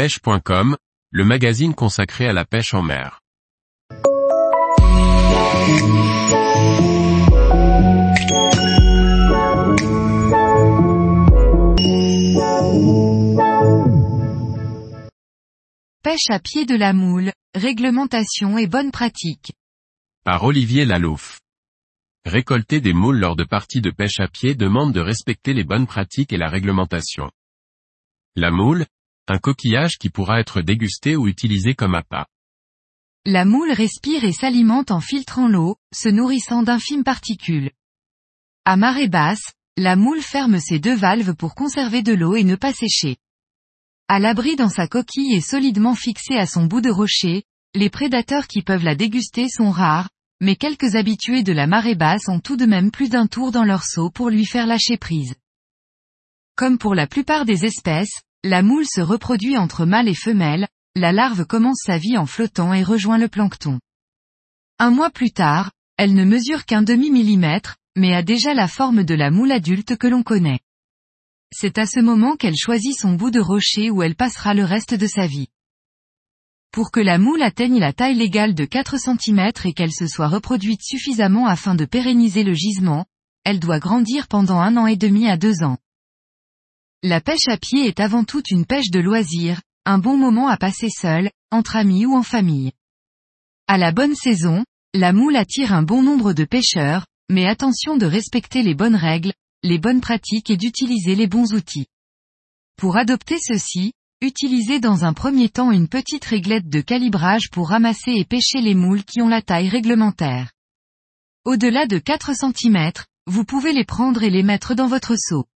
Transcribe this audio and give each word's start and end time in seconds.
pêche.com, 0.00 0.78
le 1.10 1.24
magazine 1.26 1.74
consacré 1.74 2.26
à 2.26 2.32
la 2.32 2.46
pêche 2.46 2.72
en 2.72 2.80
mer. 2.80 3.20
Pêche 16.02 16.30
à 16.30 16.38
pied 16.38 16.64
de 16.64 16.76
la 16.76 16.94
moule, 16.94 17.32
réglementation 17.54 18.56
et 18.56 18.66
bonne 18.66 18.90
pratique. 18.92 19.52
Par 20.24 20.44
Olivier 20.44 20.86
Lalouf. 20.86 21.40
Récolter 22.24 22.80
des 22.80 22.94
moules 22.94 23.18
lors 23.18 23.36
de 23.36 23.44
parties 23.44 23.82
de 23.82 23.90
pêche 23.90 24.18
à 24.18 24.28
pied 24.28 24.54
demande 24.54 24.94
de 24.94 25.00
respecter 25.00 25.52
les 25.52 25.64
bonnes 25.64 25.86
pratiques 25.86 26.32
et 26.32 26.38
la 26.38 26.48
réglementation. 26.48 27.30
La 28.34 28.50
moule, 28.50 28.86
un 29.30 29.38
coquillage 29.38 29.96
qui 29.98 30.10
pourra 30.10 30.40
être 30.40 30.60
dégusté 30.60 31.16
ou 31.16 31.28
utilisé 31.28 31.74
comme 31.74 31.94
appât. 31.94 32.26
La 33.24 33.44
moule 33.44 33.72
respire 33.72 34.24
et 34.24 34.32
s'alimente 34.32 34.90
en 34.90 35.00
filtrant 35.00 35.46
l'eau, 35.46 35.76
se 35.94 36.08
nourrissant 36.08 36.62
d'infimes 36.62 37.04
particules. 37.04 37.70
À 38.64 38.76
marée 38.76 39.08
basse, 39.08 39.52
la 39.76 39.94
moule 39.94 40.22
ferme 40.22 40.58
ses 40.58 40.78
deux 40.78 40.96
valves 40.96 41.34
pour 41.34 41.54
conserver 41.54 42.02
de 42.02 42.12
l'eau 42.12 42.34
et 42.34 42.44
ne 42.44 42.56
pas 42.56 42.72
sécher. 42.72 43.16
À 44.08 44.18
l'abri 44.18 44.56
dans 44.56 44.68
sa 44.68 44.88
coquille 44.88 45.34
et 45.34 45.40
solidement 45.40 45.94
fixée 45.94 46.36
à 46.36 46.46
son 46.46 46.64
bout 46.64 46.80
de 46.80 46.90
rocher, 46.90 47.44
les 47.74 47.90
prédateurs 47.90 48.48
qui 48.48 48.62
peuvent 48.62 48.84
la 48.84 48.96
déguster 48.96 49.48
sont 49.48 49.70
rares, 49.70 50.08
mais 50.40 50.56
quelques 50.56 50.96
habitués 50.96 51.42
de 51.42 51.52
la 51.52 51.66
marée 51.66 51.94
basse 51.94 52.28
ont 52.28 52.40
tout 52.40 52.56
de 52.56 52.66
même 52.66 52.90
plus 52.90 53.10
d'un 53.10 53.26
tour 53.26 53.52
dans 53.52 53.64
leur 53.64 53.84
seau 53.84 54.10
pour 54.10 54.30
lui 54.30 54.46
faire 54.46 54.66
lâcher 54.66 54.96
prise. 54.96 55.34
Comme 56.56 56.78
pour 56.78 56.94
la 56.94 57.06
plupart 57.06 57.44
des 57.44 57.64
espèces, 57.64 58.22
la 58.42 58.62
moule 58.62 58.86
se 58.86 59.00
reproduit 59.00 59.58
entre 59.58 59.84
mâle 59.84 60.08
et 60.08 60.14
femelle, 60.14 60.66
la 60.96 61.12
larve 61.12 61.44
commence 61.44 61.82
sa 61.84 61.98
vie 61.98 62.16
en 62.16 62.26
flottant 62.26 62.72
et 62.72 62.82
rejoint 62.82 63.18
le 63.18 63.28
plancton. 63.28 63.80
Un 64.78 64.90
mois 64.90 65.10
plus 65.10 65.30
tard, 65.30 65.70
elle 65.98 66.14
ne 66.14 66.24
mesure 66.24 66.64
qu'un 66.64 66.82
demi-millimètre, 66.82 67.76
mais 67.96 68.14
a 68.14 68.22
déjà 68.22 68.54
la 68.54 68.66
forme 68.66 69.04
de 69.04 69.14
la 69.14 69.30
moule 69.30 69.52
adulte 69.52 69.96
que 69.96 70.06
l'on 70.06 70.22
connaît. 70.22 70.60
C'est 71.52 71.78
à 71.78 71.84
ce 71.84 72.00
moment 72.00 72.36
qu'elle 72.36 72.56
choisit 72.56 72.96
son 72.98 73.12
bout 73.12 73.30
de 73.30 73.40
rocher 73.40 73.90
où 73.90 74.02
elle 74.02 74.14
passera 74.14 74.54
le 74.54 74.64
reste 74.64 74.94
de 74.94 75.06
sa 75.06 75.26
vie. 75.26 75.48
Pour 76.72 76.92
que 76.92 77.00
la 77.00 77.18
moule 77.18 77.42
atteigne 77.42 77.78
la 77.78 77.92
taille 77.92 78.14
légale 78.14 78.54
de 78.54 78.64
4 78.64 78.96
cm 78.96 79.50
et 79.64 79.72
qu'elle 79.74 79.92
se 79.92 80.06
soit 80.06 80.28
reproduite 80.28 80.82
suffisamment 80.82 81.46
afin 81.46 81.74
de 81.74 81.84
pérenniser 81.84 82.44
le 82.44 82.54
gisement, 82.54 83.04
elle 83.44 83.58
doit 83.58 83.80
grandir 83.80 84.28
pendant 84.28 84.60
un 84.60 84.76
an 84.76 84.86
et 84.86 84.96
demi 84.96 85.28
à 85.28 85.36
deux 85.36 85.62
ans. 85.64 85.78
La 87.02 87.22
pêche 87.22 87.48
à 87.48 87.56
pied 87.56 87.86
est 87.86 87.98
avant 87.98 88.24
tout 88.24 88.42
une 88.50 88.66
pêche 88.66 88.90
de 88.90 89.00
loisir, 89.00 89.62
un 89.86 89.96
bon 89.96 90.18
moment 90.18 90.48
à 90.48 90.58
passer 90.58 90.90
seul, 90.90 91.30
entre 91.50 91.76
amis 91.76 92.04
ou 92.04 92.14
en 92.14 92.22
famille. 92.22 92.72
À 93.66 93.78
la 93.78 93.90
bonne 93.90 94.14
saison, 94.14 94.66
la 94.92 95.14
moule 95.14 95.36
attire 95.36 95.72
un 95.72 95.82
bon 95.82 96.02
nombre 96.02 96.34
de 96.34 96.44
pêcheurs, 96.44 97.06
mais 97.30 97.46
attention 97.46 97.96
de 97.96 98.04
respecter 98.04 98.62
les 98.62 98.74
bonnes 98.74 98.96
règles, 98.96 99.32
les 99.62 99.78
bonnes 99.78 100.02
pratiques 100.02 100.50
et 100.50 100.58
d'utiliser 100.58 101.14
les 101.14 101.26
bons 101.26 101.54
outils. 101.54 101.86
Pour 102.76 102.98
adopter 102.98 103.38
ceci, 103.38 103.94
utilisez 104.20 104.78
dans 104.78 105.06
un 105.06 105.14
premier 105.14 105.48
temps 105.48 105.72
une 105.72 105.88
petite 105.88 106.26
réglette 106.26 106.68
de 106.68 106.82
calibrage 106.82 107.48
pour 107.50 107.70
ramasser 107.70 108.12
et 108.12 108.26
pêcher 108.26 108.60
les 108.60 108.74
moules 108.74 109.04
qui 109.04 109.22
ont 109.22 109.28
la 109.28 109.40
taille 109.40 109.70
réglementaire. 109.70 110.52
Au-delà 111.46 111.86
de 111.86 111.96
4 111.96 112.32
cm, 112.34 112.92
vous 113.26 113.46
pouvez 113.46 113.72
les 113.72 113.86
prendre 113.86 114.22
et 114.22 114.28
les 114.28 114.42
mettre 114.42 114.74
dans 114.74 114.86
votre 114.86 115.16
seau. 115.16 115.46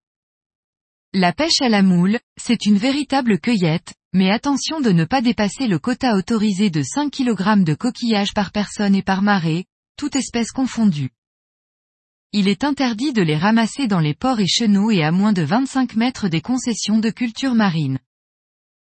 La 1.17 1.33
pêche 1.33 1.61
à 1.61 1.69
la 1.69 1.83
moule, 1.83 2.19
c'est 2.37 2.67
une 2.67 2.77
véritable 2.77 3.39
cueillette, 3.39 3.95
mais 4.13 4.33
attention 4.33 4.81
de 4.81 4.91
ne 4.91 5.05
pas 5.05 5.23
dépasser 5.23 5.69
le 5.69 5.79
quota 5.79 6.17
autorisé 6.17 6.71
de 6.71 6.83
5 6.83 7.09
kg 7.13 7.63
de 7.63 7.75
coquillages 7.75 8.35
par 8.35 8.51
personne 8.51 8.97
et 8.97 9.03
par 9.05 9.23
marée, 9.23 9.67
toute 9.97 10.17
espèce 10.17 10.51
confondue. 10.51 11.11
Il 12.33 12.49
est 12.49 12.65
interdit 12.65 13.13
de 13.13 13.23
les 13.23 13.37
ramasser 13.37 13.87
dans 13.87 14.01
les 14.01 14.15
ports 14.15 14.41
et 14.41 14.49
chenaux 14.49 14.91
et 14.91 15.05
à 15.05 15.13
moins 15.13 15.33
de 15.33 15.43
25 15.43 15.95
mètres 15.95 16.27
des 16.27 16.41
concessions 16.41 16.99
de 16.99 17.11
culture 17.11 17.55
marine. 17.55 18.01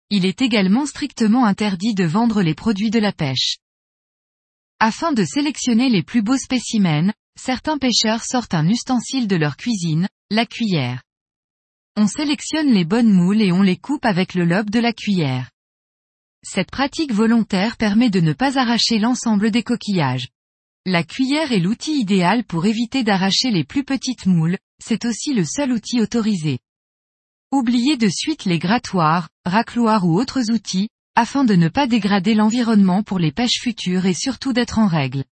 Il 0.08 0.24
est 0.24 0.40
également 0.40 0.86
strictement 0.86 1.44
interdit 1.44 1.92
de 1.92 2.04
vendre 2.04 2.40
les 2.40 2.54
produits 2.54 2.90
de 2.90 2.98
la 2.98 3.12
pêche. 3.12 3.58
Afin 4.78 5.12
de 5.12 5.26
sélectionner 5.26 5.90
les 5.90 6.02
plus 6.02 6.22
beaux 6.22 6.38
spécimens, 6.38 7.12
certains 7.38 7.76
pêcheurs 7.76 8.24
sortent 8.24 8.54
un 8.54 8.68
ustensile 8.68 9.28
de 9.28 9.36
leur 9.36 9.58
cuisine, 9.58 10.08
la 10.30 10.46
cuillère. 10.46 11.02
On 11.94 12.06
sélectionne 12.06 12.72
les 12.72 12.86
bonnes 12.86 13.12
moules 13.12 13.42
et 13.42 13.52
on 13.52 13.60
les 13.60 13.76
coupe 13.76 14.06
avec 14.06 14.32
le 14.34 14.46
lobe 14.46 14.70
de 14.70 14.80
la 14.80 14.94
cuillère. 14.94 15.50
Cette 16.42 16.70
pratique 16.70 17.12
volontaire 17.12 17.76
permet 17.76 18.08
de 18.08 18.20
ne 18.20 18.32
pas 18.32 18.58
arracher 18.58 18.98
l'ensemble 18.98 19.50
des 19.50 19.62
coquillages. 19.62 20.28
La 20.86 21.04
cuillère 21.04 21.52
est 21.52 21.60
l'outil 21.60 22.00
idéal 22.00 22.44
pour 22.44 22.64
éviter 22.64 23.04
d'arracher 23.04 23.50
les 23.50 23.64
plus 23.64 23.84
petites 23.84 24.24
moules, 24.24 24.56
c'est 24.82 25.04
aussi 25.04 25.34
le 25.34 25.44
seul 25.44 25.70
outil 25.70 26.00
autorisé. 26.00 26.60
Oubliez 27.52 27.98
de 27.98 28.08
suite 28.08 28.46
les 28.46 28.58
grattoirs, 28.58 29.28
racloirs 29.44 30.06
ou 30.06 30.18
autres 30.18 30.50
outils, 30.50 30.88
afin 31.14 31.44
de 31.44 31.54
ne 31.54 31.68
pas 31.68 31.86
dégrader 31.86 32.34
l'environnement 32.34 33.02
pour 33.02 33.18
les 33.18 33.32
pêches 33.32 33.60
futures 33.60 34.06
et 34.06 34.14
surtout 34.14 34.54
d'être 34.54 34.78
en 34.78 34.86
règle. 34.86 35.24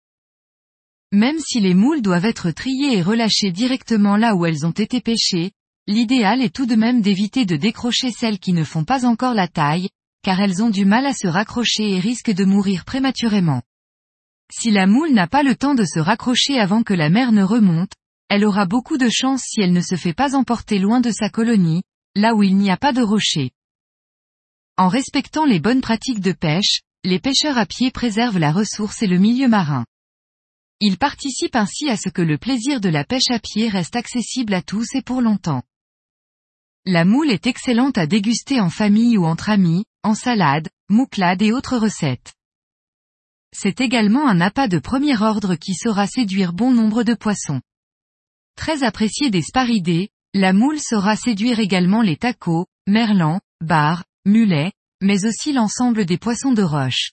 Même 1.13 1.39
si 1.39 1.61
les 1.61 1.73
moules 1.73 2.01
doivent 2.01 2.25
être 2.25 2.51
triées 2.51 2.97
et 2.97 3.01
relâchées 3.01 3.51
directement 3.51 4.17
là 4.17 4.35
où 4.35 4.45
elles 4.45 4.65
ont 4.65 4.71
été 4.71 4.99
pêchées, 4.99 5.53
l'idéal 5.89 6.43
est 6.43 6.53
tout 6.53 6.67
de 6.67 6.75
même 6.75 7.01
d'éviter 7.01 7.47
de 7.47 7.55
décrocher 7.55 8.11
celles 8.11 8.37
qui 8.37 8.53
ne 8.53 8.63
font 8.63 8.83
pas 8.83 9.05
encore 9.05 9.33
la 9.33 9.47
taille, 9.47 9.89
car 10.21 10.39
elles 10.39 10.61
ont 10.61 10.69
du 10.69 10.85
mal 10.85 11.07
à 11.07 11.13
se 11.13 11.27
raccrocher 11.27 11.95
et 11.95 11.99
risquent 11.99 12.33
de 12.33 12.45
mourir 12.45 12.85
prématurément. 12.85 13.63
Si 14.53 14.69
la 14.69 14.85
moule 14.85 15.13
n'a 15.13 15.25
pas 15.25 15.41
le 15.41 15.55
temps 15.55 15.73
de 15.73 15.85
se 15.85 15.99
raccrocher 15.99 16.59
avant 16.59 16.83
que 16.83 16.93
la 16.93 17.09
mer 17.09 17.31
ne 17.31 17.41
remonte, 17.41 17.91
elle 18.29 18.45
aura 18.45 18.67
beaucoup 18.67 18.99
de 18.99 19.09
chance 19.09 19.41
si 19.43 19.61
elle 19.61 19.73
ne 19.73 19.81
se 19.81 19.95
fait 19.95 20.13
pas 20.13 20.35
emporter 20.35 20.77
loin 20.77 21.01
de 21.01 21.09
sa 21.09 21.29
colonie, 21.29 21.81
là 22.15 22.35
où 22.35 22.43
il 22.43 22.55
n'y 22.55 22.69
a 22.69 22.77
pas 22.77 22.93
de 22.93 23.01
rocher. 23.01 23.49
En 24.77 24.89
respectant 24.89 25.45
les 25.45 25.59
bonnes 25.59 25.81
pratiques 25.81 26.21
de 26.21 26.33
pêche, 26.33 26.81
les 27.03 27.19
pêcheurs 27.19 27.57
à 27.57 27.65
pied 27.65 27.89
préservent 27.89 28.37
la 28.37 28.51
ressource 28.51 29.01
et 29.01 29.07
le 29.07 29.17
milieu 29.17 29.47
marin. 29.47 29.85
Ils 30.81 30.99
participent 30.99 31.55
ainsi 31.55 31.89
à 31.89 31.97
ce 31.97 32.09
que 32.09 32.21
le 32.21 32.37
plaisir 32.37 32.79
de 32.79 32.89
la 32.89 33.03
pêche 33.03 33.31
à 33.31 33.39
pied 33.39 33.69
reste 33.69 33.95
accessible 33.95 34.53
à 34.53 34.61
tous 34.61 34.93
et 34.93 35.01
pour 35.01 35.21
longtemps. 35.21 35.63
La 36.85 37.03
moule 37.03 37.29
est 37.29 37.45
excellente 37.45 37.97
à 37.97 38.07
déguster 38.07 38.61
en 38.61 38.69
famille 38.69 39.17
ou 39.17 39.25
entre 39.25 39.49
amis, 39.49 39.85
en 40.03 40.15
salade, 40.15 40.69
mouclade 40.89 41.41
et 41.41 41.51
autres 41.51 41.77
recettes. 41.77 42.33
C'est 43.53 43.81
également 43.81 44.27
un 44.27 44.39
appât 44.39 44.67
de 44.67 44.79
premier 44.79 45.21
ordre 45.21 45.55
qui 45.55 45.73
saura 45.73 46.07
séduire 46.07 46.53
bon 46.53 46.71
nombre 46.71 47.03
de 47.03 47.13
poissons. 47.13 47.61
Très 48.55 48.83
apprécié 48.83 49.29
des 49.29 49.41
sparidés, 49.41 50.09
la 50.33 50.53
moule 50.53 50.79
saura 50.79 51.15
séduire 51.15 51.59
également 51.59 52.01
les 52.01 52.17
tacos, 52.17 52.67
merlans, 52.87 53.41
bars, 53.61 54.05
mulets, 54.25 54.71
mais 55.01 55.25
aussi 55.25 55.51
l'ensemble 55.53 56.05
des 56.05 56.17
poissons 56.17 56.53
de 56.53 56.63
roche. 56.63 57.11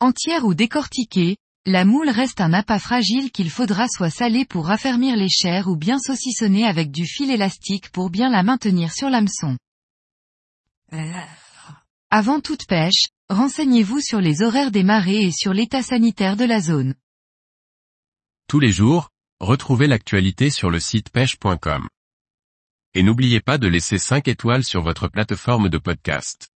Entière 0.00 0.44
ou 0.44 0.54
décortiquée, 0.54 1.36
la 1.70 1.84
moule 1.84 2.10
reste 2.10 2.40
un 2.40 2.52
appât 2.52 2.80
fragile 2.80 3.30
qu'il 3.30 3.48
faudra 3.48 3.86
soit 3.88 4.10
saler 4.10 4.44
pour 4.44 4.66
raffermir 4.66 5.16
les 5.16 5.28
chairs 5.28 5.68
ou 5.68 5.76
bien 5.76 5.98
saucissonner 5.98 6.66
avec 6.66 6.90
du 6.90 7.06
fil 7.06 7.30
élastique 7.30 7.90
pour 7.90 8.10
bien 8.10 8.28
la 8.28 8.42
maintenir 8.42 8.92
sur 8.92 9.08
l'hameçon. 9.08 9.56
Avant 12.10 12.40
toute 12.40 12.66
pêche, 12.66 13.06
renseignez-vous 13.28 14.00
sur 14.00 14.20
les 14.20 14.42
horaires 14.42 14.72
des 14.72 14.82
marées 14.82 15.26
et 15.26 15.32
sur 15.32 15.54
l'état 15.54 15.82
sanitaire 15.82 16.36
de 16.36 16.44
la 16.44 16.60
zone. 16.60 16.94
Tous 18.48 18.58
les 18.58 18.72
jours, 18.72 19.10
retrouvez 19.38 19.86
l'actualité 19.86 20.50
sur 20.50 20.70
le 20.70 20.80
site 20.80 21.10
pêche.com. 21.10 21.88
Et 22.94 23.04
n'oubliez 23.04 23.40
pas 23.40 23.58
de 23.58 23.68
laisser 23.68 23.98
5 23.98 24.26
étoiles 24.26 24.64
sur 24.64 24.82
votre 24.82 25.06
plateforme 25.06 25.68
de 25.68 25.78
podcast. 25.78 26.48